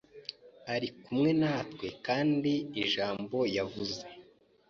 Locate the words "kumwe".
1.03-1.29